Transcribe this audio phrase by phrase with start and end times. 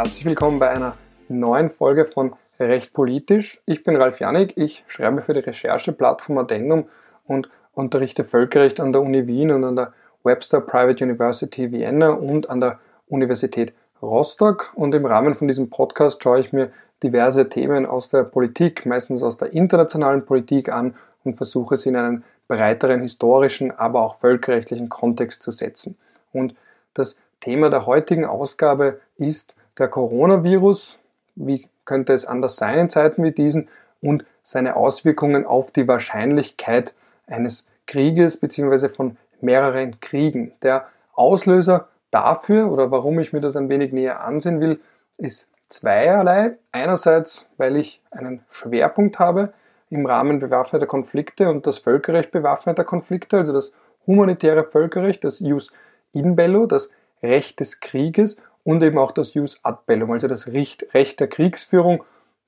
[0.00, 0.96] herzlich willkommen bei einer
[1.28, 3.60] neuen Folge von Recht Politisch.
[3.66, 6.88] Ich bin Ralf Janik, ich schreibe für die Rechercheplattform Addendum
[7.26, 9.92] und unterrichte Völkerrecht an der Uni Wien und an der
[10.24, 12.78] Webster Private University Vienna und an der
[13.08, 14.72] Universität Rostock.
[14.74, 16.70] Und im Rahmen von diesem Podcast schaue ich mir
[17.02, 20.94] diverse Themen aus der Politik, meistens aus der internationalen Politik an
[21.24, 25.98] und versuche sie in einen breiteren historischen, aber auch völkerrechtlichen Kontext zu setzen.
[26.32, 26.54] Und
[26.94, 30.98] das Thema der heutigen Ausgabe ist der Coronavirus.
[31.34, 33.68] Wie könnte es anders sein in Zeiten wie diesen?
[34.00, 36.94] Und seine Auswirkungen auf die Wahrscheinlichkeit
[37.26, 38.88] eines Krieges bzw.
[38.88, 40.52] von mehreren Kriegen.
[40.62, 44.80] Der Auslöser dafür oder warum ich mir das ein wenig näher ansehen will,
[45.18, 46.56] ist zweierlei.
[46.72, 49.52] Einerseits, weil ich einen Schwerpunkt habe
[49.90, 53.72] im Rahmen bewaffneter Konflikte und das Völkerrecht bewaffneter Konflikte, also das
[54.06, 55.72] humanitäre Völkerrecht, das Jus
[56.12, 56.90] in bello, das
[57.22, 62.04] Recht des Krieges und eben auch das Jus ad bellum, also das Recht der Kriegsführung.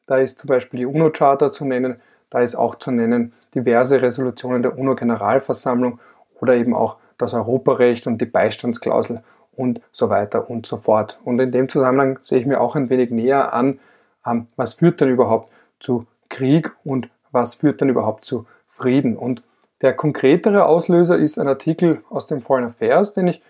[0.07, 4.63] Da ist zum Beispiel die UNO-Charta zu nennen, da ist auch zu nennen diverse Resolutionen
[4.63, 6.01] der UNO-Generalversammlung
[6.41, 9.23] oder eben auch das Europarecht und die Beistandsklausel
[9.55, 11.19] und so weiter und so fort.
[11.25, 13.79] Und in dem Zusammenhang sehe ich mir auch ein wenig näher an,
[14.27, 19.17] ähm, was führt denn überhaupt zu Krieg und was führt denn überhaupt zu Frieden.
[19.17, 19.43] Und
[19.83, 23.43] der konkretere Auslöser ist ein Artikel aus dem Foreign Affairs, den ich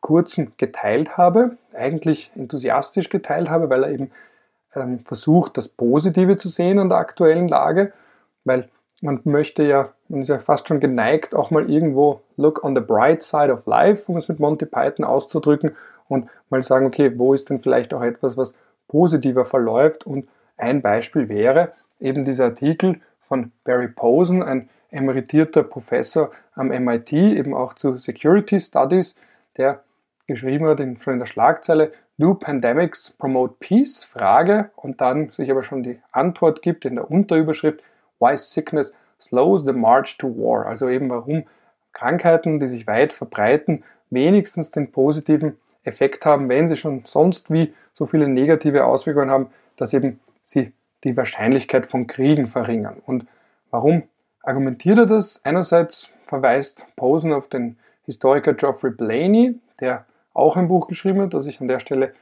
[0.00, 4.10] kurzem geteilt habe, eigentlich enthusiastisch geteilt habe, weil er eben
[4.74, 7.92] ähm, versucht, das Positive zu sehen an der aktuellen Lage,
[8.44, 8.68] weil
[9.00, 12.82] man möchte ja, man ist ja fast schon geneigt, auch mal irgendwo look on the
[12.82, 15.76] bright side of life, um es mit Monty Python auszudrücken
[16.08, 18.54] und mal sagen, okay, wo ist denn vielleicht auch etwas, was
[18.88, 20.06] positiver verläuft?
[20.06, 27.12] Und ein Beispiel wäre eben dieser Artikel von Barry Posen, ein emeritierter Professor am MIT,
[27.12, 29.14] eben auch zu Security Studies,
[29.56, 29.82] der
[30.30, 34.04] geschrieben hat, in, schon in der Schlagzeile, Do Pandemics Promote Peace?
[34.04, 37.80] Frage und dann sich aber schon die Antwort gibt in der Unterüberschrift
[38.18, 40.66] Why Sickness Slows the March to War.
[40.66, 41.44] Also eben warum
[41.92, 47.74] Krankheiten, die sich weit verbreiten, wenigstens den positiven Effekt haben, wenn sie schon sonst wie
[47.92, 50.72] so viele negative Auswirkungen haben, dass eben sie
[51.04, 53.02] die Wahrscheinlichkeit von Kriegen verringern.
[53.04, 53.26] Und
[53.70, 54.04] warum
[54.42, 55.40] argumentiert er das?
[55.44, 60.04] Einerseits verweist Posen auf den Historiker Geoffrey Blaney, der
[60.40, 62.12] auch ein Buch geschrieben hat, das ich an der Stelle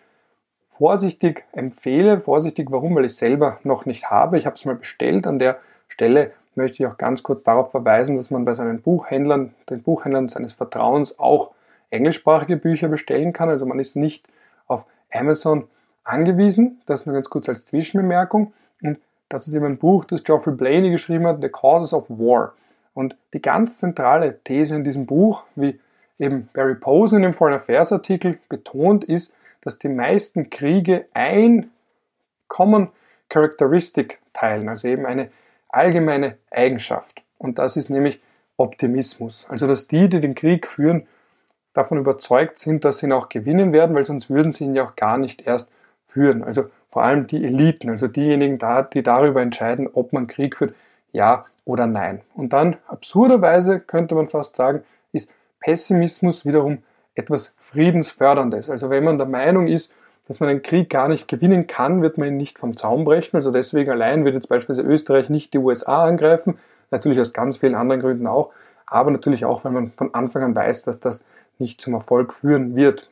[0.76, 2.20] vorsichtig empfehle.
[2.20, 2.94] Vorsichtig, warum?
[2.94, 4.38] Weil ich selber noch nicht habe.
[4.38, 5.26] Ich habe es mal bestellt.
[5.26, 5.58] An der
[5.88, 10.28] Stelle möchte ich auch ganz kurz darauf verweisen, dass man bei seinen Buchhändlern, den Buchhändlern
[10.28, 11.52] seines Vertrauens auch
[11.90, 13.48] englischsprachige Bücher bestellen kann.
[13.48, 14.26] Also man ist nicht
[14.66, 15.68] auf Amazon
[16.04, 16.80] angewiesen.
[16.86, 18.52] Das nur ganz kurz als Zwischenbemerkung.
[18.82, 18.98] Und
[19.28, 22.54] das ist eben ein Buch, das Geoffrey Blaney geschrieben hat, The Causes of War.
[22.94, 25.78] Und die ganz zentrale These in diesem Buch, wie
[26.18, 31.70] eben Barry Posen dem Foreign Affairs Artikel betont, ist, dass die meisten Kriege ein
[32.48, 32.88] Common
[33.28, 35.30] Characteristic teilen, also eben eine
[35.68, 37.22] allgemeine Eigenschaft.
[37.36, 38.20] Und das ist nämlich
[38.56, 39.46] Optimismus.
[39.48, 41.06] Also dass die, die den Krieg führen,
[41.74, 44.84] davon überzeugt sind, dass sie ihn auch gewinnen werden, weil sonst würden sie ihn ja
[44.84, 45.70] auch gar nicht erst
[46.06, 46.42] führen.
[46.42, 48.58] Also vor allem die Eliten, also diejenigen,
[48.92, 50.74] die darüber entscheiden, ob man Krieg führt,
[51.12, 52.22] ja oder nein.
[52.34, 54.82] Und dann absurderweise könnte man fast sagen,
[55.60, 56.78] Pessimismus wiederum
[57.14, 58.70] etwas Friedensförderndes.
[58.70, 59.92] Also wenn man der Meinung ist,
[60.26, 63.36] dass man einen Krieg gar nicht gewinnen kann, wird man ihn nicht vom Zaum brechen.
[63.36, 66.58] Also deswegen allein wird jetzt beispielsweise Österreich nicht die USA angreifen,
[66.90, 68.50] natürlich aus ganz vielen anderen Gründen auch,
[68.86, 71.24] aber natürlich auch, weil man von Anfang an weiß, dass das
[71.58, 73.10] nicht zum Erfolg führen wird.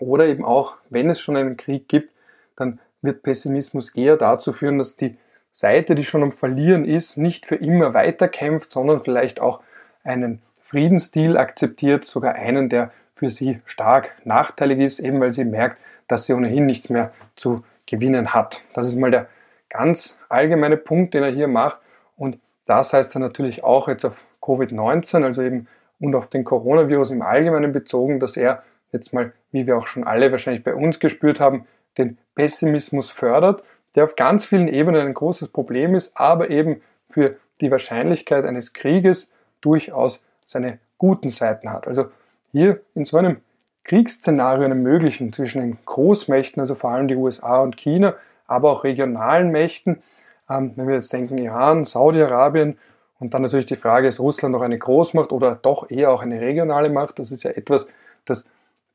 [0.00, 2.10] Oder eben auch, wenn es schon einen Krieg gibt,
[2.56, 5.16] dann wird Pessimismus eher dazu führen, dass die
[5.52, 9.60] Seite, die schon am Verlieren ist, nicht für immer weiterkämpft, sondern vielleicht auch
[10.02, 15.78] einen Friedensdeal akzeptiert, sogar einen, der für sie stark nachteilig ist, eben weil sie merkt,
[16.08, 18.62] dass sie ohnehin nichts mehr zu gewinnen hat.
[18.72, 19.28] Das ist mal der
[19.68, 21.78] ganz allgemeine Punkt, den er hier macht.
[22.16, 25.68] Und das heißt dann natürlich auch jetzt auf Covid-19, also eben
[26.00, 30.04] und auf den Coronavirus im Allgemeinen bezogen, dass er jetzt mal, wie wir auch schon
[30.04, 31.66] alle wahrscheinlich bei uns gespürt haben,
[31.98, 33.62] den Pessimismus fördert,
[33.94, 36.80] der auf ganz vielen Ebenen ein großes Problem ist, aber eben
[37.10, 39.30] für die Wahrscheinlichkeit eines Krieges
[39.60, 40.22] durchaus
[40.54, 41.86] seine guten Seiten hat.
[41.86, 42.06] Also
[42.52, 43.38] hier in so einem
[43.82, 48.14] Kriegsszenario, einem möglichen zwischen den Großmächten, also vor allem die USA und China,
[48.46, 50.02] aber auch regionalen Mächten,
[50.48, 52.78] ähm, wenn wir jetzt denken Iran, Saudi-Arabien
[53.18, 56.40] und dann natürlich die Frage, ist Russland noch eine Großmacht oder doch eher auch eine
[56.40, 57.18] regionale Macht?
[57.18, 57.88] Das ist ja etwas,
[58.24, 58.44] das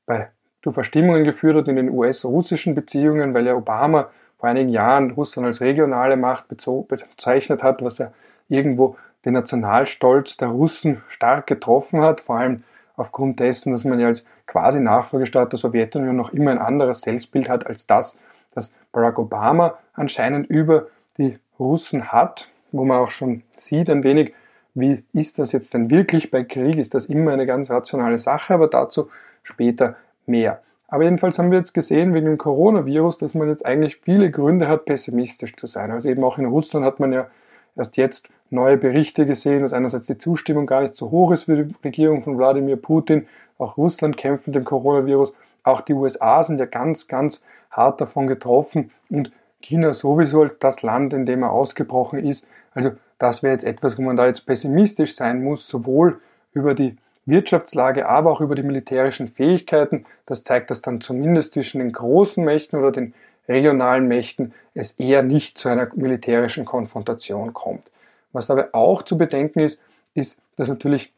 [0.05, 0.29] bei,
[0.63, 5.45] zu Verstimmungen geführt hat in den US-russischen Beziehungen, weil ja Obama vor einigen Jahren Russland
[5.45, 8.11] als regionale Macht bezeichnet hat, was ja
[8.47, 8.95] irgendwo
[9.25, 12.63] den Nationalstolz der Russen stark getroffen hat, vor allem
[12.95, 17.49] aufgrund dessen, dass man ja als quasi Nachfolgestaat der Sowjetunion noch immer ein anderes Selbstbild
[17.49, 18.17] hat als das,
[18.53, 20.87] dass Barack Obama anscheinend über
[21.17, 24.33] die Russen hat, wo man auch schon sieht ein wenig,
[24.73, 26.77] wie ist das jetzt denn wirklich bei Krieg?
[26.77, 28.53] Ist das immer eine ganz rationale Sache?
[28.53, 29.09] Aber dazu
[29.43, 29.95] später
[30.25, 30.61] mehr.
[30.87, 34.67] Aber jedenfalls haben wir jetzt gesehen wegen dem Coronavirus, dass man jetzt eigentlich viele Gründe
[34.67, 35.91] hat, pessimistisch zu sein.
[35.91, 37.27] Also eben auch in Russland hat man ja
[37.75, 41.63] erst jetzt neue Berichte gesehen, dass einerseits die Zustimmung gar nicht so hoch ist für
[41.63, 43.27] die Regierung von Wladimir Putin.
[43.57, 45.33] Auch Russland kämpft mit dem Coronavirus.
[45.63, 48.91] Auch die USA sind ja ganz, ganz hart davon getroffen.
[49.09, 49.31] Und
[49.61, 52.47] China sowieso als das Land, in dem er ausgebrochen ist.
[52.73, 56.19] Also das wäre jetzt etwas, wo man da jetzt pessimistisch sein muss, sowohl
[56.53, 56.95] über die
[57.25, 60.05] Wirtschaftslage, aber auch über die militärischen Fähigkeiten.
[60.25, 63.13] Das zeigt, dass dann zumindest zwischen den großen Mächten oder den
[63.47, 67.91] regionalen Mächten es eher nicht zu einer militärischen Konfrontation kommt.
[68.31, 69.79] Was dabei auch zu bedenken ist,
[70.13, 71.13] ist, dass natürlich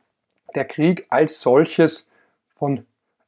[0.56, 2.08] der Krieg als solches
[2.56, 2.86] von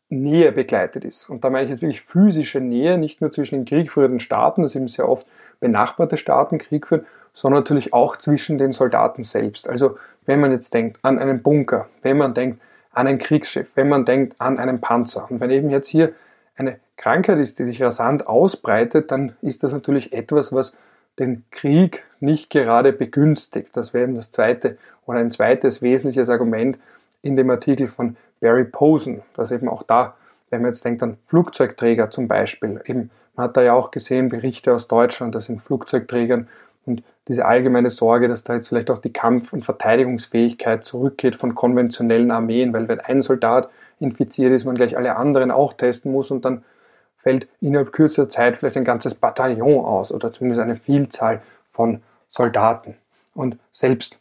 [0.10, 1.30] Nähe begleitet ist.
[1.30, 4.76] Und da meine ich jetzt wirklich physische Nähe, nicht nur zwischen den kriegführenden Staaten, das
[4.76, 5.26] eben sehr oft
[5.60, 9.68] benachbarte Staaten Krieg führen, sondern natürlich auch zwischen den Soldaten selbst.
[9.68, 13.90] Also wenn man jetzt denkt an einen Bunker, wenn man denkt an ein Kriegsschiff, wenn
[13.90, 16.14] man denkt an einen Panzer und wenn eben jetzt hier
[16.56, 20.78] eine Krankheit ist, die sich rasant ausbreitet, dann ist das natürlich etwas, was
[21.19, 23.75] den Krieg nicht gerade begünstigt.
[23.75, 26.77] Das wäre eben das zweite oder ein zweites wesentliches Argument
[27.21, 30.15] in dem Artikel von Barry Posen, dass eben auch da,
[30.50, 34.30] wenn man jetzt denkt an Flugzeugträger zum Beispiel, eben, man hat da ja auch gesehen
[34.30, 36.50] Berichte aus Deutschland, dass in Flugzeugträgern
[36.86, 41.56] und diese allgemeine Sorge, dass da jetzt vielleicht auch die Kampf- und Verteidigungsfähigkeit zurückgeht von
[41.56, 43.69] konventionellen Armeen, weil wenn ein Soldat
[44.00, 46.63] infiziert ist, man gleich alle anderen auch testen muss und dann
[47.24, 51.42] fällt innerhalb kürzester Zeit vielleicht ein ganzes Bataillon aus oder zumindest eine Vielzahl
[51.72, 52.96] von Soldaten.
[53.34, 54.20] Und selbst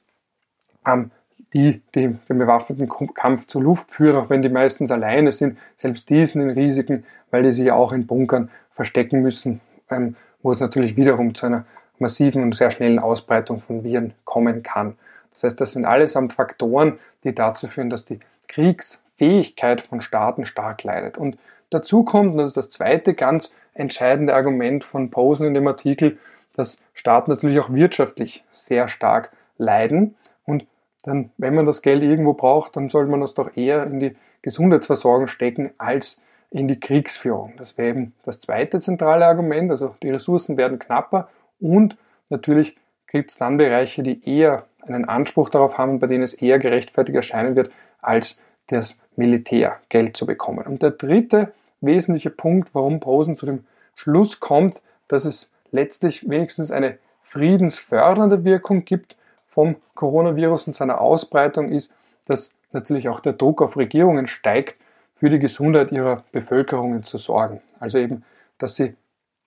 [0.86, 1.10] ähm,
[1.52, 6.08] die, die den bewaffneten Kampf zur Luft führen, auch wenn die meistens alleine sind, selbst
[6.08, 9.60] die sind in Risiken, weil die sich auch in Bunkern verstecken müssen,
[9.90, 11.66] ähm, wo es natürlich wiederum zu einer
[11.98, 14.96] massiven und sehr schnellen Ausbreitung von Viren kommen kann.
[15.32, 20.82] Das heißt, das sind allesamt Faktoren, die dazu führen, dass die Kriegsfähigkeit von Staaten stark
[20.84, 21.16] leidet.
[21.16, 21.38] Und
[21.72, 26.18] dazu kommt, und das ist das zweite ganz entscheidende Argument von Posen in dem Artikel,
[26.54, 30.66] dass Staaten natürlich auch wirtschaftlich sehr stark leiden und
[31.04, 34.16] dann, wenn man das Geld irgendwo braucht, dann sollte man das doch eher in die
[34.42, 36.20] Gesundheitsversorgung stecken als
[36.50, 37.54] in die Kriegsführung.
[37.56, 39.70] Das wäre eben das zweite zentrale Argument.
[39.70, 41.28] Also die Ressourcen werden knapper
[41.60, 41.96] und
[42.28, 42.76] natürlich
[43.06, 47.16] gibt es dann Bereiche, die eher einen Anspruch darauf haben, bei denen es eher gerechtfertigt
[47.16, 47.70] erscheinen wird,
[48.00, 50.66] als das Militär Geld zu bekommen.
[50.66, 51.52] Und der dritte
[51.82, 53.64] wesentliche Punkt, warum Posen zu dem
[53.94, 61.68] Schluss kommt, dass es letztlich wenigstens eine friedensfördernde Wirkung gibt vom Coronavirus und seiner Ausbreitung
[61.68, 61.92] ist,
[62.26, 64.76] dass natürlich auch der Druck auf Regierungen steigt,
[65.12, 67.60] für die Gesundheit ihrer Bevölkerungen zu sorgen.
[67.78, 68.24] Also eben,
[68.58, 68.96] dass sie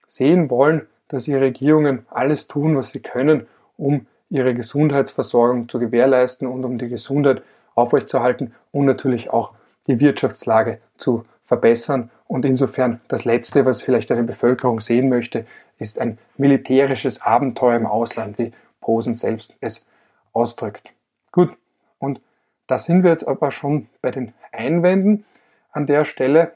[0.06, 3.46] sehen wollen, dass ihre Regierungen alles tun, was sie können,
[3.76, 7.42] um ihre Gesundheitsversorgung zu gewährleisten und um die Gesundheit
[7.74, 9.52] aufrechtzuerhalten und natürlich auch
[9.86, 12.10] die Wirtschaftslage zu verbessern.
[12.26, 15.46] Und insofern das Letzte, was vielleicht eine Bevölkerung sehen möchte,
[15.78, 19.86] ist ein militärisches Abenteuer im Ausland, wie Posen selbst es
[20.32, 20.92] ausdrückt.
[21.32, 21.56] Gut,
[21.98, 22.20] und
[22.66, 25.24] da sind wir jetzt aber schon bei den Einwänden
[25.70, 26.52] an der Stelle.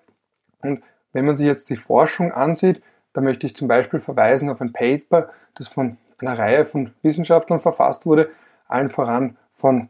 [0.60, 0.82] Und
[1.12, 2.82] wenn man sich jetzt die Forschung ansieht,
[3.12, 7.60] da möchte ich zum Beispiel verweisen auf ein Paper, das von einer Reihe von Wissenschaftlern
[7.60, 8.30] verfasst wurde,
[8.68, 9.88] allen voran von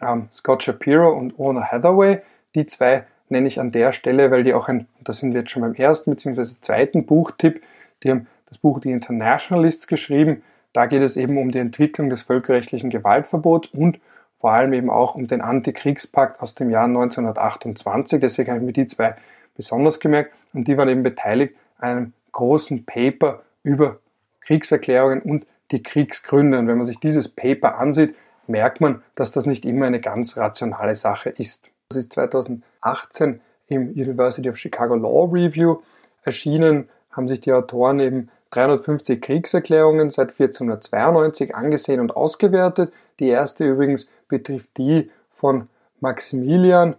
[0.00, 2.20] ähm, Scott Shapiro und Ona Hathaway.
[2.54, 5.50] Die zwei nenne ich an der Stelle, weil die auch ein, da sind wir jetzt
[5.50, 6.56] schon beim ersten bzw.
[6.60, 7.62] zweiten Buchtipp,
[8.02, 12.22] die haben das Buch Die Internationalists geschrieben, da geht es eben um die Entwicklung des
[12.22, 14.00] völkerrechtlichen Gewaltverbots und
[14.38, 18.20] vor allem eben auch um den Antikriegspakt aus dem Jahr 1928.
[18.20, 19.16] Deswegen habe ich mir die zwei
[19.54, 23.98] besonders gemerkt und die waren eben beteiligt an einem großen Paper über
[24.40, 26.58] Kriegserklärungen und die Kriegsgründe.
[26.58, 28.14] Und wenn man sich dieses Paper ansieht,
[28.46, 31.70] merkt man, dass das nicht immer eine ganz rationale Sache ist.
[31.92, 35.78] Das ist 2018 im University of Chicago Law Review
[36.22, 42.92] erschienen, haben sich die Autoren eben 350 Kriegserklärungen seit 1492 angesehen und ausgewertet.
[43.18, 45.68] Die erste übrigens betrifft die von
[45.98, 46.94] Maximilian,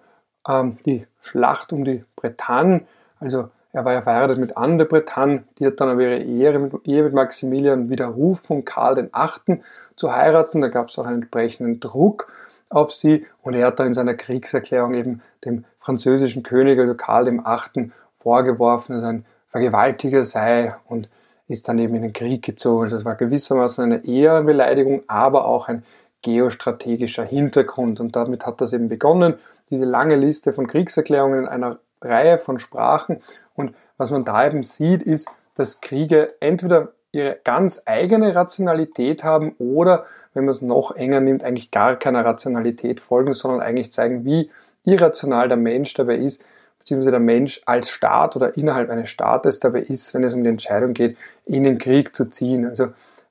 [0.46, 2.82] ähm, die Schlacht um die Bretagne.
[3.22, 6.60] Also er war ja verheiratet mit Anne de Bretagne, die hat dann aber ihre Ehe
[6.60, 9.62] mit, Ehe mit Maximilian widerrufen, um Karl VIII.
[9.96, 10.60] zu heiraten.
[10.60, 12.28] Da gab es auch einen entsprechenden Druck
[12.72, 17.26] auf sie und er hat da in seiner Kriegserklärung eben dem französischen König, also Karl
[17.28, 21.10] VIII., vorgeworfen, dass er ein Vergewaltiger sei und
[21.48, 22.84] ist dann eben in den Krieg gezogen.
[22.84, 25.84] Also es war gewissermaßen eine Ehrenbeleidigung, aber auch ein
[26.22, 28.00] geostrategischer Hintergrund.
[28.00, 29.36] Und damit hat das eben begonnen,
[29.70, 33.22] diese lange Liste von Kriegserklärungen in einer Reihe von Sprachen.
[33.56, 39.56] Und was man da eben sieht, ist, dass Kriege entweder ihre ganz eigene Rationalität haben
[39.60, 44.24] oder, wenn man es noch enger nimmt, eigentlich gar keiner Rationalität folgen, sondern eigentlich zeigen,
[44.24, 44.50] wie
[44.86, 46.44] irrational der Mensch dabei ist,
[46.80, 50.50] beziehungsweise der Mensch als Staat oder innerhalb eines Staates dabei ist, wenn es um die
[50.50, 52.66] Entscheidung geht, in den Krieg zu ziehen.
[52.66, 52.88] Also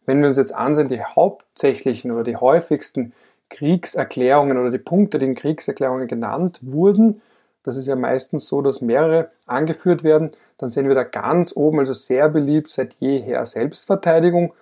[0.06, 3.12] wenn wir uns jetzt ansehen, die hauptsächlichen oder die häufigsten
[3.48, 7.20] Kriegserklärungen oder die Punkte, die in Kriegserklärungen genannt wurden,
[7.62, 11.78] das ist ja meistens so, dass mehrere angeführt werden, dann sehen wir da ganz oben,
[11.78, 14.52] also sehr beliebt seit jeher Selbstverteidigung,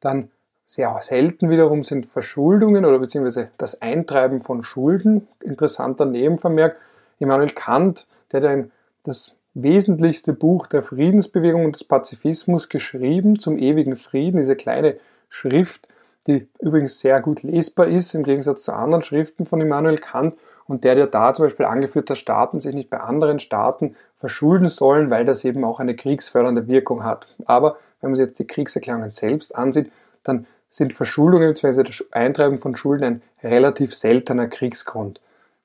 [0.00, 0.30] dann
[0.66, 5.26] sehr selten wiederum sind Verschuldungen oder beziehungsweise das Eintreiben von Schulden.
[5.40, 6.76] Interessanter Nebenvermerk.
[7.18, 8.66] Immanuel Kant, der hat
[9.02, 14.98] das wesentlichste Buch der Friedensbewegung und des Pazifismus geschrieben zum ewigen Frieden, diese kleine
[15.30, 15.88] Schrift,
[16.28, 20.84] die übrigens sehr gut lesbar ist im Gegensatz zu anderen Schriften von Immanuel Kant und
[20.84, 25.10] der, der da zum Beispiel angeführt, dass Staaten sich nicht bei anderen Staaten verschulden sollen,
[25.10, 27.34] weil das eben auch eine kriegsfördernde Wirkung hat.
[27.46, 29.90] Aber wenn man sich jetzt die Kriegserklärungen selbst ansieht,
[30.22, 31.82] dann sind Verschuldungen bzw.
[31.82, 35.22] das Eintreiben von Schulden ein relativ seltener Kriegsgrund.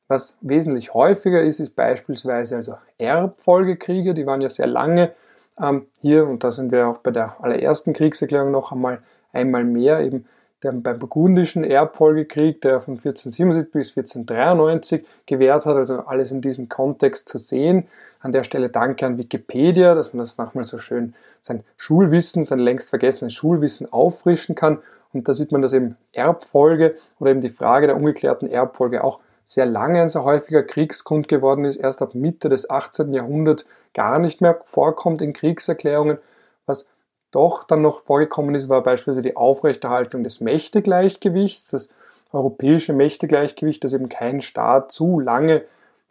[0.08, 5.12] Was wesentlich häufiger ist, ist beispielsweise also Erbfolgekriege, die waren ja sehr lange
[5.60, 9.00] ähm, hier und da sind wir auch bei der allerersten Kriegserklärung noch einmal
[9.34, 10.26] einmal mehr eben
[10.64, 16.70] der, beim burgundischen Erbfolgekrieg, der von 1477 bis 1493 gewährt hat, also alles in diesem
[16.70, 17.88] Kontext zu sehen.
[18.20, 22.60] An der Stelle danke an Wikipedia, dass man das nochmal so schön sein Schulwissen, sein
[22.60, 24.80] längst vergessenes Schulwissen auffrischen kann.
[25.12, 29.20] Und da sieht man, dass eben Erbfolge oder eben die Frage der ungeklärten Erbfolge auch
[29.46, 33.14] sehr lange ein sehr häufiger Kriegsgrund geworden ist, erst ab Mitte des 18.
[33.14, 36.18] Jahrhunderts gar nicht mehr vorkommt in Kriegserklärungen.
[36.66, 36.88] Was
[37.34, 41.90] doch dann noch vorgekommen ist, war beispielsweise die Aufrechterhaltung des Mächtegleichgewichts, das
[42.32, 45.64] europäische Mächtegleichgewicht, dass eben kein Staat zu lange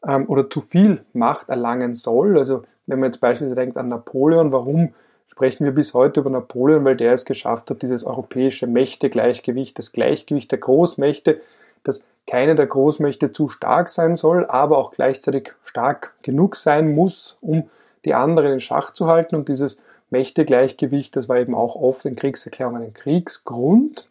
[0.07, 2.39] ähm, oder zu viel Macht erlangen soll.
[2.39, 4.95] Also wenn man jetzt beispielsweise denkt an Napoleon, warum
[5.29, 9.93] sprechen wir bis heute über Napoleon, weil der es geschafft hat, dieses europäische Mächtegleichgewicht, das
[9.93, 11.41] Gleichgewicht der Großmächte,
[11.85, 17.39] dass keine der Großmächte zu stark sein soll, aber auch gleichzeitig stark genug sein muss,
[17.41, 17.69] um
[18.05, 19.35] die anderen in Schach zu halten.
[19.37, 19.81] Und dieses
[20.13, 24.09] Mächtegleichgewicht, das war eben auch oft in Kriegserklärungen ein Kriegsgrund.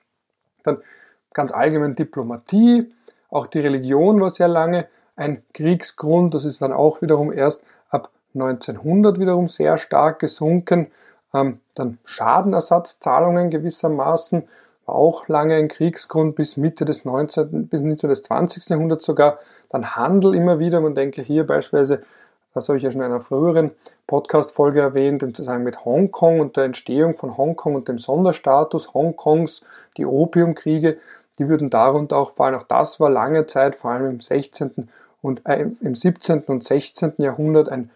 [0.64, 0.78] Dann
[1.34, 2.92] ganz allgemein Diplomatie,
[3.30, 6.34] auch die Religion war sehr lange ein Kriegsgrund.
[6.34, 10.92] Das ist dann auch wiederum erst ab 1900 wiederum sehr stark gesunken.
[11.34, 14.44] Ähm, dann Schadenersatzzahlungen gewissermaßen
[14.86, 18.70] war auch lange ein Kriegsgrund bis Mitte des 19., bis Mitte des 20.
[18.70, 19.40] Jahrhunderts sogar.
[19.70, 20.82] Dann Handel immer wieder.
[20.82, 22.04] Man denke hier beispielsweise,
[22.54, 23.72] das habe ich ja schon in einer früheren
[24.08, 29.64] Podcast-Folge erwähnt, im Zusammenhang mit Hongkong und der Entstehung von Hongkong und dem Sonderstatus Hongkongs,
[29.98, 30.98] die Opiumkriege,
[31.40, 32.56] die würden darunter auch fallen.
[32.56, 34.90] Auch das war lange Zeit, vor allem im 16.
[35.22, 36.42] und äh, im 17.
[36.42, 37.14] und 16.
[37.18, 37.90] Jahrhundert ein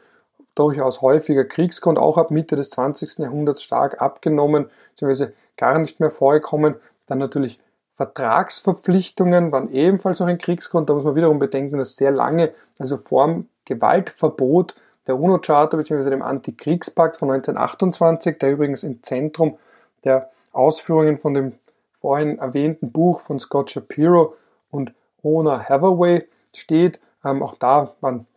[0.55, 3.19] durchaus häufiger Kriegsgrund, auch ab Mitte des 20.
[3.19, 6.75] Jahrhunderts stark abgenommen, beziehungsweise gar nicht mehr vorgekommen.
[7.07, 7.59] Dann natürlich
[7.95, 10.89] Vertragsverpflichtungen waren ebenfalls noch ein Kriegsgrund.
[10.89, 14.75] Da muss man wiederum bedenken, dass sehr lange, also vor Gewaltverbot
[15.07, 16.10] der UNO-Charta bzw.
[16.10, 19.57] dem Antikriegspakt von 1928, der übrigens im Zentrum
[20.03, 21.53] der Ausführungen von dem
[22.00, 24.36] vorhin erwähnten Buch von Scott Shapiro
[24.72, 24.93] und
[25.24, 27.00] Ona Hathaway steht.
[27.24, 28.27] Ähm, auch da waren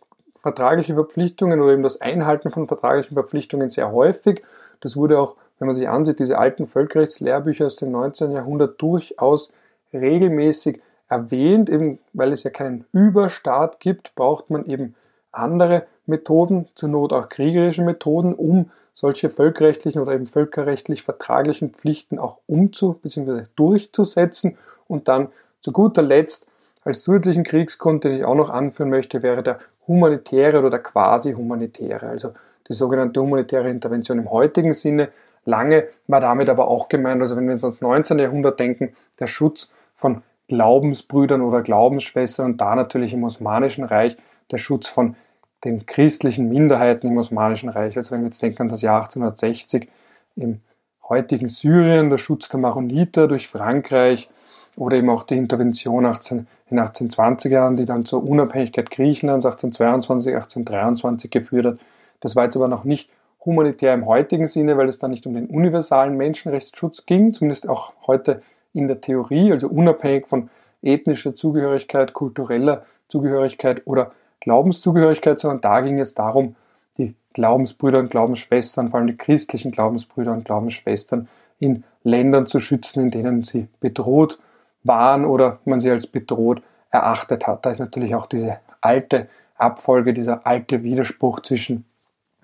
[0.41, 4.43] vertragliche Verpflichtungen oder eben das Einhalten von vertraglichen Verpflichtungen sehr häufig.
[4.81, 8.31] Das wurde auch, wenn man sich ansieht, diese alten Völkerrechtslehrbücher aus dem 19.
[8.31, 9.51] Jahrhundert durchaus
[9.93, 14.95] regelmäßig erwähnt, eben weil es ja keinen Überstaat gibt, braucht man eben
[15.39, 22.19] andere Methoden, zur Not auch kriegerische Methoden, um solche völkerrechtlichen oder eben völkerrechtlich vertraglichen Pflichten
[22.19, 23.45] auch umzu- bzw.
[23.55, 24.57] durchzusetzen.
[24.89, 25.29] Und dann
[25.61, 26.47] zu guter Letzt
[26.83, 32.09] als zusätzlichen Kriegsgrund, den ich auch noch anführen möchte, wäre der humanitäre oder der quasi-humanitäre,
[32.09, 32.31] also
[32.69, 35.09] die sogenannte humanitäre Intervention im heutigen Sinne.
[35.45, 38.19] Lange war damit aber auch gemeint, also wenn wir uns ans 19.
[38.19, 44.17] Jahrhundert denken, der Schutz von Glaubensbrüdern oder Glaubensschwestern und da natürlich im Osmanischen Reich
[44.51, 45.17] der Schutz von
[45.65, 47.97] den christlichen Minderheiten im Osmanischen Reich.
[47.97, 49.89] Also wenn wir jetzt denken an das Jahr 1860
[50.37, 50.61] im
[51.09, 54.29] heutigen Syrien, der Schutz der Maroniter durch Frankreich
[54.77, 59.47] oder eben auch die Intervention 18, in den 1820er Jahren, die dann zur Unabhängigkeit Griechenlands
[59.47, 61.79] 1822, 1823 geführt hat.
[62.21, 63.11] Das war jetzt aber noch nicht
[63.45, 67.93] humanitär im heutigen Sinne, weil es da nicht um den universalen Menschenrechtsschutz ging, zumindest auch
[68.07, 68.43] heute
[68.75, 70.51] in der Theorie, also unabhängig von
[70.83, 74.13] ethnischer Zugehörigkeit, kultureller Zugehörigkeit oder
[74.49, 76.57] Glaubenszugehörigkeit, sondern da ging es darum,
[76.97, 81.29] die Glaubensbrüder und Glaubensschwestern, vor allem die christlichen Glaubensbrüder und Glaubensschwestern
[81.59, 84.39] in Ländern zu schützen, in denen sie bedroht
[84.85, 87.67] waren oder man sie als bedroht erachtet hat.
[87.67, 89.29] Da ist natürlich auch diese alte
[89.59, 91.85] Abfolge, dieser alte Widerspruch zwischen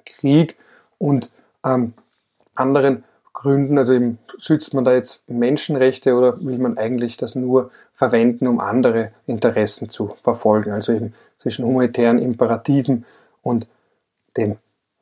[0.05, 0.59] Krieg
[0.99, 1.31] und
[1.65, 1.95] ähm,
[2.55, 7.71] anderen Gründen, also eben schützt man da jetzt Menschenrechte oder will man eigentlich das nur
[7.93, 13.05] verwenden, um andere Interessen zu verfolgen, also eben zwischen humanitären Imperativen
[13.43, 13.67] und
[14.37, 14.57] dem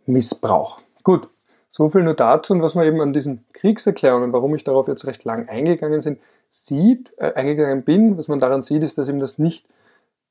[0.07, 0.81] Missbrauch.
[1.05, 1.29] Gut,
[1.69, 5.07] so viel nur dazu und was man eben an diesen Kriegserklärungen, warum ich darauf jetzt
[5.07, 6.19] recht lang eingegangen sind,
[6.51, 9.67] sieht, äh, eingegangen bin, was man daran sieht, ist, dass eben das nicht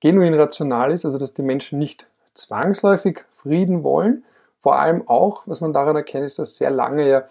[0.01, 4.23] genuin rational ist, also dass die Menschen nicht zwangsläufig Frieden wollen.
[4.59, 7.23] Vor allem auch, was man daran erkennt, ist, dass sehr lange ja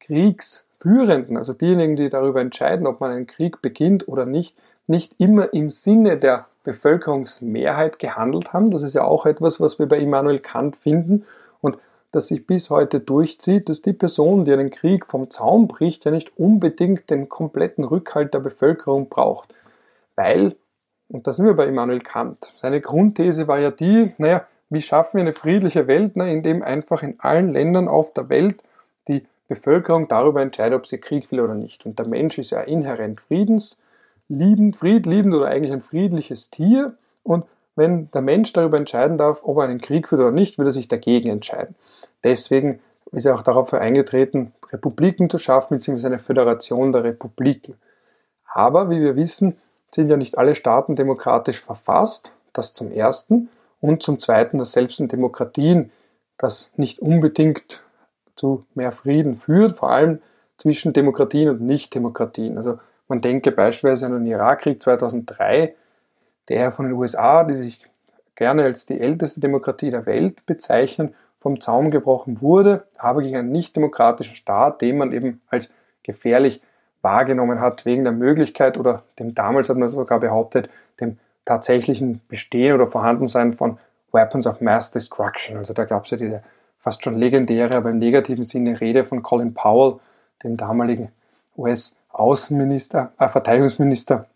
[0.00, 5.52] Kriegsführenden, also diejenigen, die darüber entscheiden, ob man einen Krieg beginnt oder nicht, nicht immer
[5.54, 8.70] im Sinne der Bevölkerungsmehrheit gehandelt haben.
[8.70, 11.24] Das ist ja auch etwas, was wir bei Immanuel Kant finden
[11.60, 11.78] und
[12.10, 16.10] das sich bis heute durchzieht, dass die Person, die einen Krieg vom Zaun bricht, ja
[16.10, 19.54] nicht unbedingt den kompletten Rückhalt der Bevölkerung braucht.
[20.16, 20.56] Weil,
[21.08, 25.18] und da sind wir bei Immanuel Kant, seine Grundthese war ja die, naja, wie schaffen
[25.18, 28.62] wir eine friedliche Welt, na, indem einfach in allen Ländern auf der Welt
[29.08, 31.84] die Bevölkerung darüber entscheidet, ob sie Krieg will oder nicht.
[31.86, 36.94] Und der Mensch ist ja inhärent friedensliebend, friedliebend oder eigentlich ein friedliches Tier.
[37.22, 37.44] Und
[37.76, 40.72] wenn der Mensch darüber entscheiden darf, ob er einen Krieg führt oder nicht, würde er
[40.72, 41.74] sich dagegen entscheiden.
[42.22, 42.80] Deswegen
[43.12, 47.74] ist er auch darauf eingetreten, Republiken zu schaffen, beziehungsweise eine Föderation der Republiken.
[48.46, 49.56] Aber, wie wir wissen,
[49.90, 53.48] sind ja nicht alle Staaten demokratisch verfasst, das zum Ersten,
[53.80, 55.92] und zum Zweiten, dass selbst in Demokratien
[56.38, 57.83] das nicht unbedingt
[58.36, 60.20] zu mehr Frieden führt, vor allem
[60.56, 62.56] zwischen Demokratien und Nicht-Demokratien.
[62.56, 65.74] Also man denke beispielsweise an den Irakkrieg 2003,
[66.48, 67.84] der von den USA, die sich
[68.34, 73.52] gerne als die älteste Demokratie der Welt bezeichnen, vom Zaum gebrochen wurde, aber gegen einen
[73.52, 75.70] nicht-demokratischen Staat, den man eben als
[76.02, 76.62] gefährlich
[77.02, 82.74] wahrgenommen hat, wegen der Möglichkeit oder dem damals hat man sogar behauptet, dem tatsächlichen Bestehen
[82.74, 83.78] oder Vorhandensein von
[84.10, 85.58] Weapons of Mass Destruction.
[85.58, 86.42] Also da gab es ja diese
[86.84, 90.00] fast schon legendäre, aber im negativen Sinne Rede von Colin Powell,
[90.42, 91.08] dem damaligen
[91.56, 94.26] US-Außenminister, äh, Verteidigungsminister,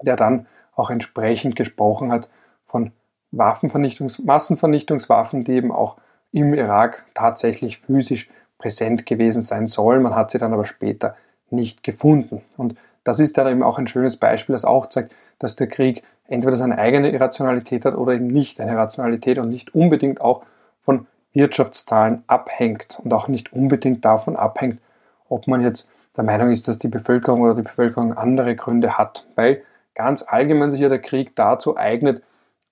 [0.00, 2.30] der dann auch entsprechend gesprochen hat
[2.64, 2.92] von
[3.32, 5.96] Waffenvernichtungs Massenvernichtungswaffen, die eben auch
[6.30, 10.02] im Irak tatsächlich physisch präsent gewesen sein sollen.
[10.02, 11.16] Man hat sie dann aber später
[11.50, 12.42] nicht gefunden.
[12.56, 16.04] Und das ist dann eben auch ein schönes Beispiel, das auch zeigt, dass der Krieg
[16.28, 20.44] entweder seine eigene Irrationalität hat oder eben nicht eine Rationalität und nicht unbedingt auch
[20.84, 24.80] von Wirtschaftszahlen abhängt und auch nicht unbedingt davon abhängt,
[25.28, 29.26] ob man jetzt der Meinung ist, dass die Bevölkerung oder die Bevölkerung andere Gründe hat,
[29.36, 29.62] weil
[29.94, 32.22] ganz allgemein sich ja der Krieg dazu eignet,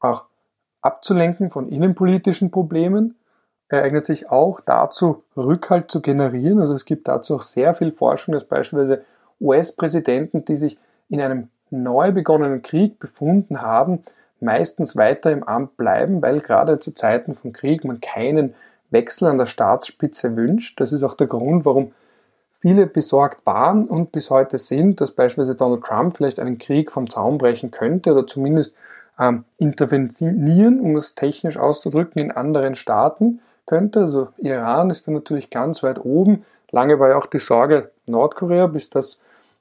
[0.01, 0.25] auch
[0.81, 3.17] abzulenken von innenpolitischen Problemen.
[3.69, 6.61] Er eignet sich auch dazu, Rückhalt zu generieren.
[6.61, 9.05] Also es gibt dazu auch sehr viel Forschung, dass beispielsweise
[9.41, 14.01] US-Präsidenten, die sich in einem neu begonnenen Krieg befunden haben,
[14.41, 18.55] meistens weiter im Amt bleiben, weil gerade zu Zeiten von Krieg man keinen
[18.91, 20.81] Wechsel an der Staatsspitze wünscht.
[20.81, 21.93] Das ist auch der Grund, warum
[22.61, 27.09] viele besorgt waren und bis heute sind, dass beispielsweise Donald Trump vielleicht einen Krieg vom
[27.09, 28.75] Zaun brechen könnte oder zumindest
[29.19, 34.01] ähm, intervenieren, um es technisch auszudrücken, in anderen Staaten könnte.
[34.01, 36.45] Also Iran ist da natürlich ganz weit oben.
[36.71, 39.19] Lange war ja auch die Sorge Nordkorea, bis das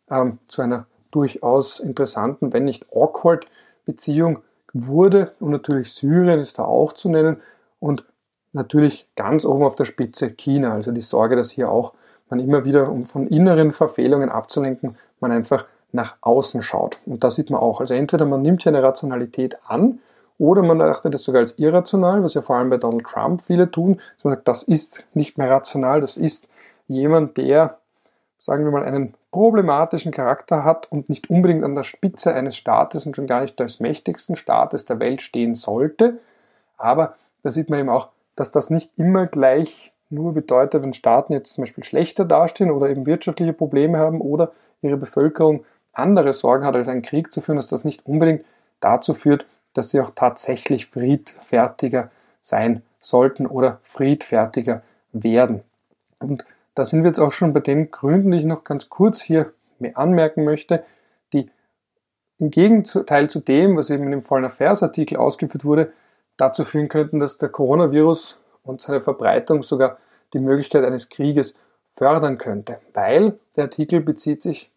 [0.10, 3.46] ähm, zu einer durchaus interessanten, wenn nicht awkward
[3.86, 4.40] Beziehung
[4.74, 5.34] wurde.
[5.40, 7.42] Und natürlich Syrien ist da auch zu nennen.
[7.80, 8.06] Und
[8.54, 10.74] natürlich ganz oben auf der Spitze China.
[10.74, 11.94] Also die Sorge, dass hier auch
[12.30, 17.00] man immer wieder, um von inneren Verfehlungen abzulenken, man einfach nach außen schaut.
[17.06, 17.80] Und da sieht man auch.
[17.80, 20.00] Also entweder man nimmt hier eine Rationalität an
[20.38, 23.72] oder man achtet das sogar als irrational, was ja vor allem bei Donald Trump viele
[23.72, 24.00] tun.
[24.16, 26.48] Dass man sagt, das ist nicht mehr rational, das ist
[26.88, 27.78] jemand, der,
[28.40, 33.06] sagen wir mal, einen problematischen Charakter hat und nicht unbedingt an der Spitze eines Staates
[33.06, 36.18] und schon gar nicht des mächtigsten Staates der Welt stehen sollte.
[36.76, 41.34] Aber da sieht man eben auch, dass das nicht immer gleich nur bedeutet, wenn Staaten
[41.34, 46.66] jetzt zum Beispiel schlechter dastehen oder eben wirtschaftliche Probleme haben oder ihre Bevölkerung andere Sorgen
[46.66, 48.44] hat, als einen Krieg zu führen, dass das nicht unbedingt
[48.80, 49.46] dazu führt,
[49.76, 52.10] dass sie auch tatsächlich friedfertiger
[52.42, 54.82] sein sollten oder friedfertiger
[55.14, 55.62] werden.
[56.18, 56.44] Und
[56.78, 59.52] da sind wir jetzt auch schon bei den Gründen, die ich noch ganz kurz hier
[59.96, 60.84] anmerken möchte,
[61.34, 61.50] die
[62.38, 65.92] im Gegenteil zu dem, was eben in dem Foreign Affairs Artikel ausgeführt wurde,
[66.38, 69.98] dazu führen könnten, dass der Coronavirus und seine Verbreitung sogar
[70.34, 71.56] die Möglichkeit eines Krieges
[71.96, 74.70] fördern könnte, weil der Artikel bezieht sich,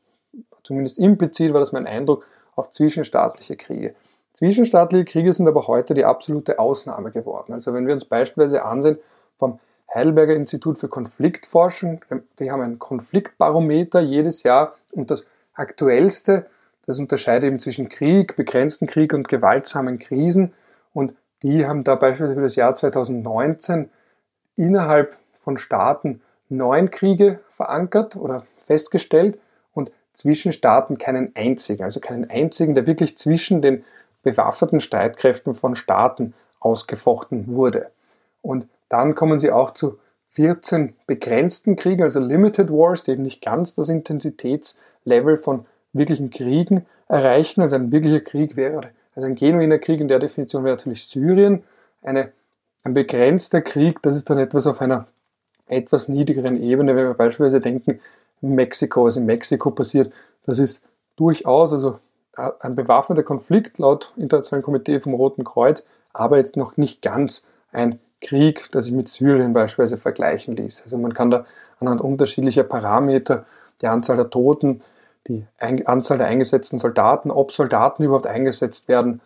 [0.65, 2.25] zumindest implizit war das mein Eindruck,
[2.57, 3.95] auf zwischenstaatliche Kriege.
[4.33, 7.53] Zwischenstaatliche Kriege sind aber heute die absolute Ausnahme geworden.
[7.53, 8.99] Also wenn wir uns beispielsweise ansehen
[9.39, 9.59] vom
[9.93, 12.05] Heidelberger Institut für Konfliktforschung,
[12.39, 16.47] die haben ein Konfliktbarometer jedes Jahr und das aktuellste,
[16.87, 20.53] das unterscheidet eben zwischen Krieg, begrenzten Krieg und gewaltsamen Krisen
[20.93, 23.91] und die haben da beispielsweise für das Jahr 2019
[24.57, 29.39] innerhalb von Staaten neun Kriege verankert oder festgestellt
[29.73, 33.85] und zwischen Staaten keinen einzigen, also keinen einzigen, der wirklich zwischen den
[34.23, 37.91] bewaffneten Streitkräften von Staaten ausgefochten wurde.
[38.43, 39.99] Und dann kommen sie auch zu
[40.33, 46.87] 14 begrenzten Kriegen, also Limited Wars, die eben nicht ganz das Intensitätslevel von wirklichen Kriegen
[47.09, 47.63] erreichen.
[47.63, 51.65] Also ein wirklicher Krieg wäre, also ein genuiner Krieg in der Definition wäre natürlich Syrien.
[52.03, 52.33] Eine,
[52.85, 55.07] ein begrenzter Krieg, das ist dann etwas auf einer
[55.67, 58.01] etwas niedrigeren Ebene, wenn wir beispielsweise denken,
[58.41, 60.13] Mexiko, was in Mexiko passiert,
[60.47, 60.83] das ist
[61.17, 61.99] durchaus, also
[62.61, 67.99] ein bewaffneter Konflikt laut Internationalen Komitee vom Roten Kreuz, aber jetzt noch nicht ganz ein
[68.21, 70.83] Krieg, der sich mit Syrien beispielsweise vergleichen ließ.
[70.85, 71.45] Also man kann da
[71.79, 73.45] anhand unterschiedlicher Parameter,
[73.81, 74.83] die Anzahl der Toten,
[75.27, 79.21] die Anzahl der eingesetzten Soldaten, ob Soldaten überhaupt eingesetzt werden,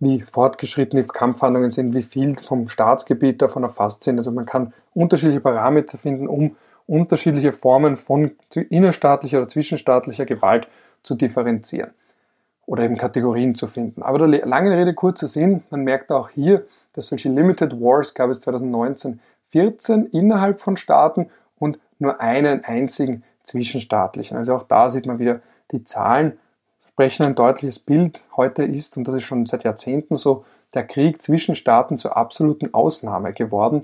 [0.00, 4.18] wie fortgeschritten die Kampfhandlungen sind, wie viel vom Staatsgebiet davon erfasst sind.
[4.18, 10.68] Also man kann unterschiedliche Parameter finden, um unterschiedliche Formen von innerstaatlicher oder zwischenstaatlicher Gewalt
[11.02, 11.90] zu differenzieren
[12.66, 14.02] oder eben Kategorien zu finden.
[14.02, 18.30] Aber der lange Rede, kurzer Sinn, man merkt auch hier, dass solche Limited Wars gab
[18.30, 24.36] es 2019 14 innerhalb von Staaten und nur einen einzigen zwischenstaatlichen.
[24.36, 26.38] Also auch da sieht man wieder, die Zahlen
[26.88, 28.24] sprechen ein deutliches Bild.
[28.36, 32.74] Heute ist, und das ist schon seit Jahrzehnten so, der Krieg zwischen Staaten zur absoluten
[32.74, 33.80] Ausnahme geworden.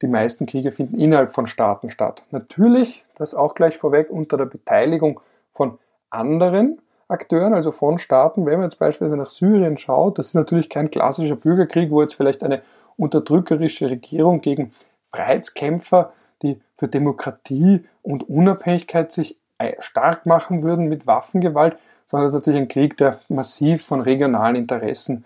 [0.00, 2.24] Die meisten Kriege finden innerhalb von Staaten statt.
[2.32, 5.20] Natürlich, das auch gleich vorweg, unter der Beteiligung
[5.52, 5.78] von
[6.10, 8.46] anderen Akteuren, also von Staaten.
[8.46, 12.14] Wenn man jetzt beispielsweise nach Syrien schaut, das ist natürlich kein klassischer Bürgerkrieg, wo jetzt
[12.14, 12.62] vielleicht eine
[12.96, 14.72] unterdrückerische Regierung gegen
[15.12, 16.12] Freiheitskämpfer,
[16.42, 22.40] die für Demokratie und Unabhängigkeit sich äh, stark machen würden mit Waffengewalt, sondern es ist
[22.40, 25.24] natürlich ein Krieg, der massiv von regionalen Interessen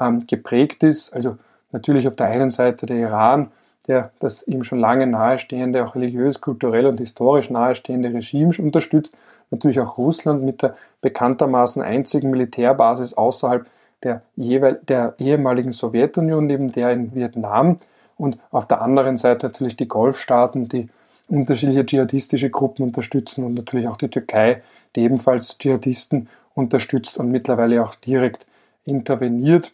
[0.00, 1.12] ähm, geprägt ist.
[1.14, 1.38] Also
[1.72, 3.50] natürlich auf der einen Seite der Iran,
[3.86, 9.16] der das ihm schon lange nahestehende, auch religiös, kulturell und historisch nahestehende Regime unterstützt.
[9.50, 13.66] Natürlich auch Russland mit der bekanntermaßen einzigen Militärbasis außerhalb
[14.02, 17.76] der, der ehemaligen Sowjetunion, neben der in Vietnam.
[18.16, 20.88] Und auf der anderen Seite natürlich die Golfstaaten, die
[21.28, 24.62] unterschiedliche dschihadistische Gruppen unterstützen und natürlich auch die Türkei,
[24.96, 28.46] die ebenfalls Dschihadisten unterstützt und mittlerweile auch direkt
[28.84, 29.72] interveniert.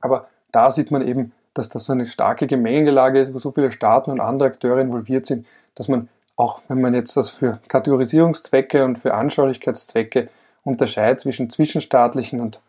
[0.00, 3.70] Aber da sieht man eben, dass das so eine starke Gemengelage ist, wo so viele
[3.70, 8.84] Staaten und andere Akteure involviert sind, dass man auch, wenn man jetzt das für Kategorisierungszwecke
[8.84, 10.28] und für Anschaulichkeitszwecke
[10.62, 12.62] unterscheidet zwischen zwischenstaatlichen und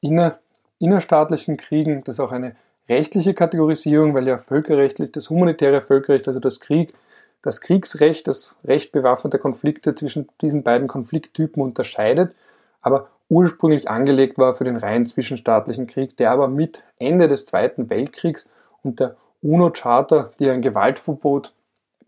[0.00, 0.38] inner,
[0.78, 2.54] innerstaatlichen Kriegen, das ist auch eine
[2.88, 6.92] rechtliche Kategorisierung, weil ja völkerrechtlich das humanitäre Völkerrecht, also das Krieg,
[7.40, 12.34] das Kriegsrecht, das Recht bewaffneter Konflikte zwischen diesen beiden Konflikttypen unterscheidet,
[12.82, 17.88] aber ursprünglich angelegt war für den rein zwischenstaatlichen Krieg, der aber mit Ende des Zweiten
[17.88, 18.46] Weltkriegs
[18.82, 21.54] und der UNO-Charta, die ein Gewaltverbot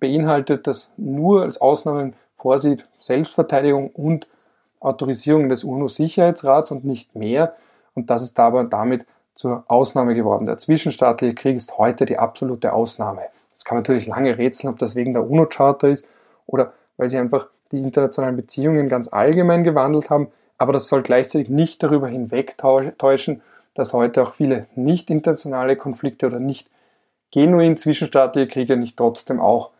[0.01, 4.27] beinhaltet, das nur als Ausnahmen vorsieht, Selbstverteidigung und
[4.81, 7.55] Autorisierung des UNO-Sicherheitsrats und nicht mehr.
[7.95, 10.47] Und das ist aber damit zur Ausnahme geworden.
[10.47, 13.23] Der zwischenstaatliche Krieg ist heute die absolute Ausnahme.
[13.53, 16.07] Das kann man natürlich lange rätseln, ob das wegen der UNO-Charta ist
[16.47, 20.29] oder weil sie einfach die internationalen Beziehungen ganz allgemein gewandelt haben.
[20.59, 23.43] Aber das soll gleichzeitig nicht darüber hinwegtäuschen,
[23.75, 26.71] dass heute auch viele nicht internationale Konflikte oder nicht
[27.33, 29.71] genuin zwischenstaatliche Kriege nicht trotzdem auch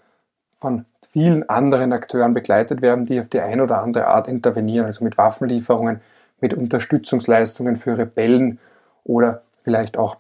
[0.59, 5.05] von vielen anderen Akteuren begleitet werden, die auf die eine oder andere Art intervenieren, also
[5.05, 6.01] mit Waffenlieferungen,
[6.41, 8.59] mit Unterstützungsleistungen für Rebellen
[9.05, 10.17] oder vielleicht auch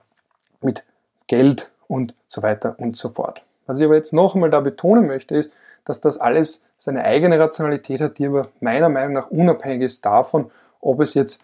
[0.60, 0.84] mit
[1.26, 3.42] Geld und so weiter und so fort.
[3.66, 5.52] Was ich aber jetzt noch einmal da betonen möchte, ist,
[5.84, 10.50] dass das alles seine eigene Rationalität hat, die aber meiner Meinung nach unabhängig ist davon,
[10.80, 11.40] ob es jetzt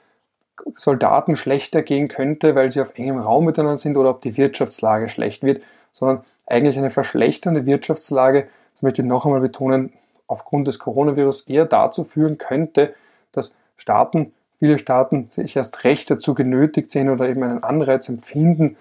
[0.75, 5.09] Soldaten schlechter gehen könnte, weil sie auf engem Raum miteinander sind oder ob die Wirtschaftslage
[5.09, 9.93] schlecht wird, sondern eigentlich eine verschlechternde Wirtschaftslage, das möchte ich noch einmal betonen,
[10.27, 12.95] aufgrund des Coronavirus eher dazu führen könnte,
[13.33, 18.77] dass Staaten, viele Staaten sich erst recht dazu genötigt sehen oder eben einen Anreiz empfinden,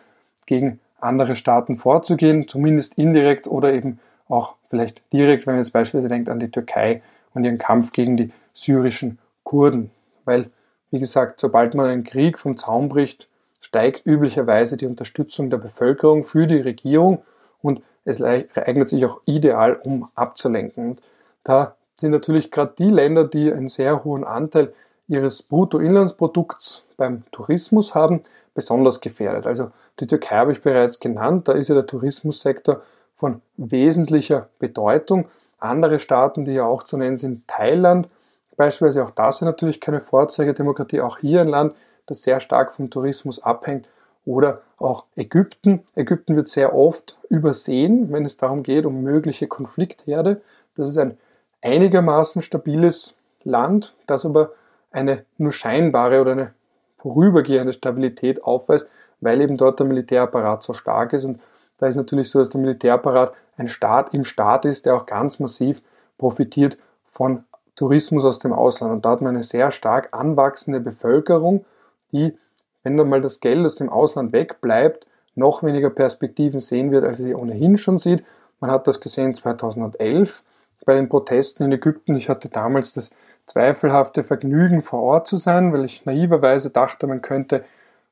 [0.45, 6.09] gegen andere Staaten vorzugehen, zumindest indirekt oder eben auch vielleicht direkt, wenn man jetzt beispielsweise
[6.09, 7.01] denkt an die Türkei
[7.33, 9.91] und ihren Kampf gegen die syrischen Kurden.
[10.25, 10.49] Weil,
[10.89, 13.27] wie gesagt, sobald man einen Krieg vom Zaun bricht,
[13.59, 17.23] steigt üblicherweise die Unterstützung der Bevölkerung für die Regierung
[17.61, 20.91] und es eignet sich auch ideal, um abzulenken.
[20.91, 21.01] Und
[21.43, 24.73] da sind natürlich gerade die Länder, die einen sehr hohen Anteil
[25.07, 28.21] ihres Bruttoinlandsprodukts beim Tourismus haben,
[28.53, 29.45] besonders gefährdet.
[29.45, 32.81] Also die Türkei habe ich bereits genannt, da ist ja der Tourismussektor
[33.15, 35.27] von wesentlicher Bedeutung.
[35.59, 38.09] Andere Staaten, die ja auch zu nennen sind, Thailand,
[38.57, 41.75] beispielsweise auch das ist natürlich keine Vorzeigedemokratie, auch hier ein Land,
[42.07, 43.87] das sehr stark vom Tourismus abhängt.
[44.25, 45.83] Oder auch Ägypten.
[45.95, 50.41] Ägypten wird sehr oft übersehen, wenn es darum geht, um mögliche Konfliktherde.
[50.75, 51.17] das ist ein
[51.61, 54.51] einigermaßen stabiles Land, das aber
[54.91, 56.53] eine nur scheinbare oder eine
[56.97, 58.87] vorübergehende Stabilität aufweist,
[59.21, 61.25] weil eben dort der Militärapparat so stark ist.
[61.25, 61.39] Und
[61.77, 65.39] da ist natürlich so, dass der Militärapparat ein Staat im Staat ist, der auch ganz
[65.39, 65.81] massiv
[66.17, 66.77] profitiert
[67.09, 67.43] von
[67.75, 68.93] Tourismus aus dem Ausland.
[68.93, 71.65] Und da hat man eine sehr stark anwachsende Bevölkerung,
[72.11, 72.37] die,
[72.83, 77.19] wenn dann mal das Geld aus dem Ausland wegbleibt, noch weniger Perspektiven sehen wird, als
[77.19, 78.23] sie ohnehin schon sieht.
[78.59, 80.43] Man hat das gesehen 2011
[80.85, 82.15] bei den Protesten in Ägypten.
[82.15, 83.11] Ich hatte damals das
[83.45, 87.63] zweifelhafte Vergnügen, vor Ort zu sein, weil ich naiverweise dachte, man könnte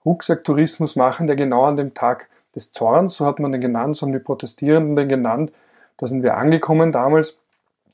[0.06, 4.06] Rucksacktourismus machen, der genau an dem Tag des Zorns, so hat man den genannt, so
[4.06, 5.52] haben die Protestierenden den genannt.
[5.98, 7.38] Da sind wir angekommen damals.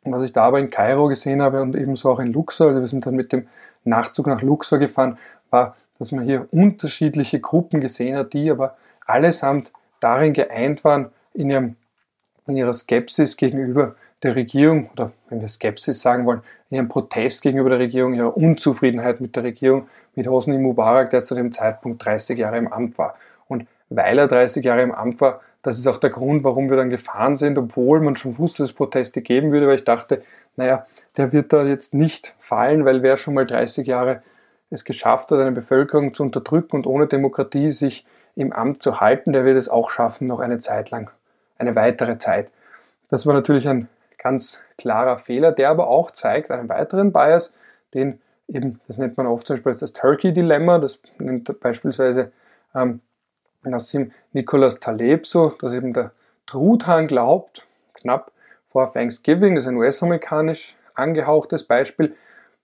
[0.04, 2.88] Was ich da aber in Kairo gesehen habe und ebenso auch in Luxor, also wir
[2.88, 3.48] sind dann mit dem
[3.84, 5.18] Nachtzug nach Luxor gefahren,
[5.50, 11.50] war, dass man hier unterschiedliche Gruppen gesehen hat, die aber allesamt darin geeint waren, in,
[11.50, 11.76] ihrem,
[12.48, 17.42] in ihrer Skepsis gegenüber der Regierung, oder wenn wir Skepsis sagen wollen, in ihrem Protest
[17.42, 22.04] gegenüber der Regierung, ihrer Unzufriedenheit mit der Regierung, mit Hosni Mubarak, der zu dem Zeitpunkt
[22.06, 23.16] 30 Jahre im Amt war.
[23.48, 26.78] Und weil er 30 Jahre im Amt war, das ist auch der Grund, warum wir
[26.78, 30.22] dann gefahren sind, obwohl man schon wusste, dass es Proteste geben würde, weil ich dachte,
[30.56, 30.86] naja,
[31.18, 34.22] der wird da jetzt nicht fallen, weil wer schon mal 30 Jahre
[34.76, 39.34] es geschafft hat, eine Bevölkerung zu unterdrücken und ohne Demokratie sich im Amt zu halten,
[39.34, 41.10] der wird es auch schaffen, noch eine Zeit lang,
[41.58, 42.50] eine weitere Zeit.
[43.10, 47.54] Das war natürlich ein ganz klarer Fehler, der aber auch zeigt einen weiteren Bias,
[47.94, 52.32] den eben, das nennt man oft zum Beispiel das Turkey-Dilemma, das nennt beispielsweise
[52.74, 53.02] ähm,
[53.64, 56.12] Nassim Nicholas Taleb so, dass eben der
[56.46, 58.32] Truthahn glaubt, knapp
[58.70, 62.16] vor Thanksgiving, das ist ein US-amerikanisch angehauchtes Beispiel,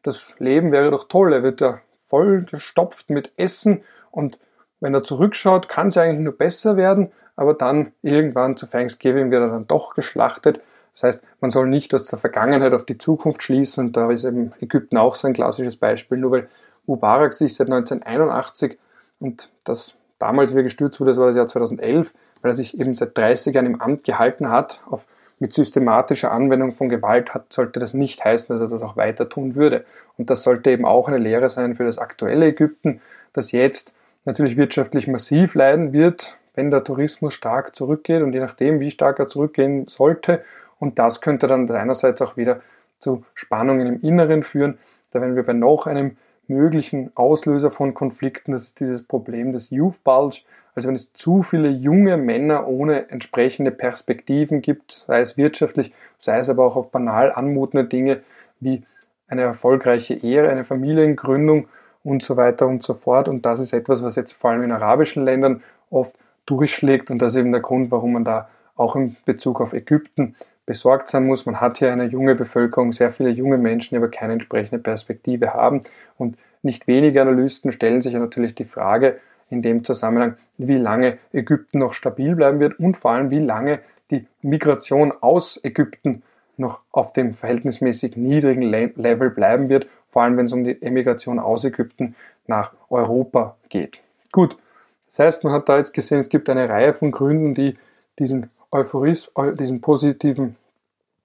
[0.04, 1.80] das Leben wäre doch toll, er wird ja
[2.12, 4.38] voll gestopft mit Essen und
[4.82, 9.42] wenn er zurückschaut, kann es eigentlich nur besser werden, aber dann irgendwann zu Thanksgiving wird
[9.42, 10.60] er dann doch geschlachtet.
[10.94, 14.26] Das heißt, man soll nicht aus der Vergangenheit auf die Zukunft schließen und da ist
[14.26, 16.50] eben Ägypten auch so ein klassisches Beispiel, nur weil
[16.86, 18.78] Mubarak sich seit 1981
[19.20, 22.78] und das damals, wie er gestürzt wurde, das war das Jahr 2011, weil er sich
[22.78, 25.06] eben seit 30 Jahren im Amt gehalten hat, auf,
[25.42, 29.28] mit systematischer Anwendung von Gewalt hat, sollte das nicht heißen, dass er das auch weiter
[29.28, 29.86] tun würde.
[30.18, 33.02] Und das sollte eben auch eine Lehre sein für das aktuelle Ägypten,
[33.34, 33.92] das jetzt
[34.24, 39.18] natürlich wirtschaftlich massiv leiden wird, wenn der Tourismus stark zurückgeht und je nachdem, wie stark
[39.18, 40.44] er zurückgehen sollte.
[40.78, 42.62] Und das könnte dann einerseits auch wieder
[43.00, 44.78] zu Spannungen im Inneren führen.
[45.10, 49.72] Da werden wir bei noch einem möglichen Auslöser von Konflikten, das ist dieses Problem des
[49.72, 50.42] Youth Bulge.
[50.76, 56.40] Also wenn es zu viele junge Männer ohne entsprechende Perspektiven gibt, sei es wirtschaftlich, sei
[56.40, 58.22] es aber auch auf banal anmutende Dinge
[58.60, 58.84] wie
[59.28, 61.68] eine erfolgreiche Ehe, eine Familiengründung
[62.04, 63.28] und so weiter und so fort.
[63.28, 67.34] Und das ist etwas, was jetzt vor allem in arabischen Ländern oft durchschlägt und das
[67.34, 71.46] ist eben der Grund, warum man da auch in Bezug auf Ägypten besorgt sein muss.
[71.46, 75.54] Man hat hier eine junge Bevölkerung, sehr viele junge Menschen, die aber keine entsprechende Perspektive
[75.54, 75.82] haben.
[76.18, 79.20] Und nicht wenige Analysten stellen sich ja natürlich die Frage
[79.52, 83.80] in dem Zusammenhang, wie lange Ägypten noch stabil bleiben wird und vor allem, wie lange
[84.10, 86.24] die Migration aus Ägypten
[86.58, 91.40] noch auf dem verhältnismäßig niedrigen Level bleiben wird, vor allem wenn es um die Emigration
[91.40, 92.16] aus Ägypten
[92.48, 94.02] nach Europa geht.
[94.32, 94.58] Gut,
[95.06, 97.78] das heißt, man hat da jetzt gesehen, es gibt eine Reihe von Gründen, die
[98.20, 100.56] diesen Euphorismus, diesen positiven,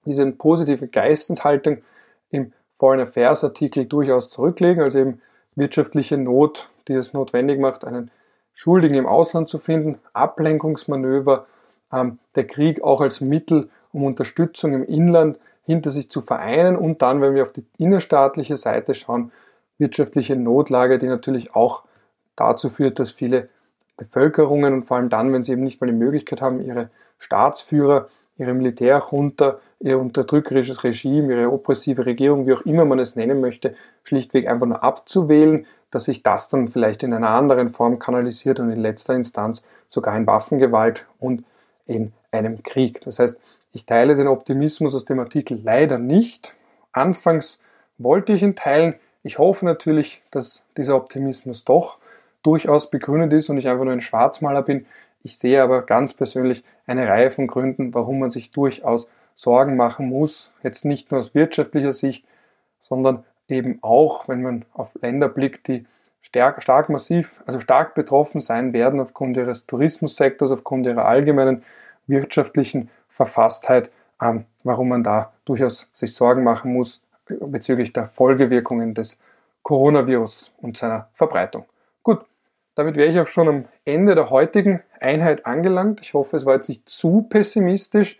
[0.05, 1.77] diese positive Geistenthaltung
[2.29, 5.21] im Foreign Affairs Artikel durchaus zurücklegen, also eben
[5.55, 8.11] wirtschaftliche Not, die es notwendig macht, einen
[8.59, 11.45] Schuldigen im Ausland zu finden, Ablenkungsmanöver,
[11.93, 16.75] ähm, der Krieg auch als Mittel, um Unterstützung im Inland hinter sich zu vereinen.
[16.75, 19.31] Und dann, wenn wir auf die innerstaatliche Seite schauen,
[19.77, 21.83] wirtschaftliche Notlage, die natürlich auch
[22.35, 23.49] dazu führt, dass viele
[23.95, 26.89] Bevölkerungen und vor allem dann, wenn sie eben nicht mal die Möglichkeit haben, ihre
[27.19, 33.41] Staatsführer, ihre Militärjunta, ihr unterdrückerisches Regime, ihre oppressive Regierung, wie auch immer man es nennen
[33.41, 38.59] möchte, schlichtweg einfach nur abzuwählen, dass sich das dann vielleicht in einer anderen Form kanalisiert
[38.59, 41.43] und in letzter Instanz sogar in Waffengewalt und
[41.85, 43.01] in einem Krieg.
[43.01, 43.39] Das heißt,
[43.73, 46.55] ich teile den Optimismus aus dem Artikel leider nicht.
[46.91, 47.59] Anfangs
[47.97, 48.95] wollte ich ihn teilen.
[49.23, 51.97] Ich hoffe natürlich, dass dieser Optimismus doch
[52.43, 54.85] durchaus begründet ist und ich einfach nur ein Schwarzmaler bin.
[55.23, 60.07] Ich sehe aber ganz persönlich eine Reihe von Gründen, warum man sich durchaus Sorgen machen
[60.07, 60.53] muss.
[60.63, 62.25] Jetzt nicht nur aus wirtschaftlicher Sicht,
[62.79, 65.85] sondern eben auch, wenn man auf Länder blickt, die
[66.21, 71.63] stark, stark massiv, also stark betroffen sein werden aufgrund ihres Tourismussektors, aufgrund ihrer allgemeinen
[72.07, 79.19] wirtschaftlichen Verfasstheit, ähm, warum man da durchaus sich Sorgen machen muss bezüglich der Folgewirkungen des
[79.63, 81.65] Coronavirus und seiner Verbreitung.
[82.03, 82.25] Gut,
[82.75, 86.01] damit wäre ich auch schon am Ende der heutigen Einheit angelangt.
[86.01, 88.19] Ich hoffe, es war jetzt nicht zu pessimistisch.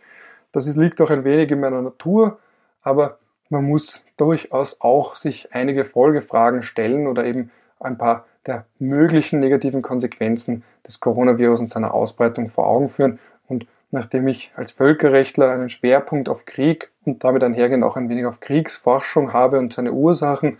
[0.51, 2.39] Das liegt auch ein wenig in meiner Natur.
[2.81, 9.39] aber man muss durchaus auch sich einige Folgefragen stellen oder eben ein paar der möglichen
[9.39, 13.19] negativen Konsequenzen des Coronavirus und seiner Ausbreitung vor Augen führen.
[13.47, 18.25] Und nachdem ich als Völkerrechtler einen Schwerpunkt auf Krieg und damit einhergehend auch ein wenig
[18.25, 20.57] auf Kriegsforschung habe und seine Ursachen,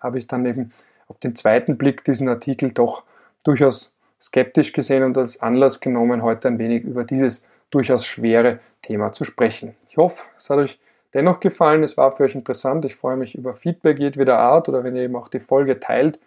[0.00, 0.72] habe ich dann eben
[1.08, 3.04] auf den zweiten Blick diesen Artikel doch
[3.44, 9.12] durchaus skeptisch gesehen und als Anlass genommen, heute ein wenig über dieses durchaus schwere Thema
[9.12, 9.74] zu sprechen.
[9.88, 10.80] Ich hoffe, es hat euch
[11.14, 12.84] dennoch gefallen, es war für euch interessant.
[12.84, 16.18] Ich freue mich über Feedback jedweder Art oder wenn ihr eben auch die Folge teilt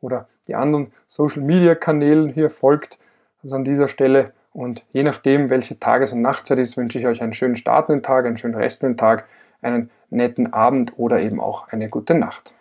[0.00, 2.98] oder die anderen Social Media Kanälen hier folgt.
[3.42, 7.22] Also an dieser Stelle und je nachdem, welche Tages- und Nachtzeit ist, wünsche ich euch
[7.22, 9.26] einen schönen startenden Tag, einen schönen restenden Tag,
[9.60, 12.54] einen netten Abend oder eben auch eine gute Nacht.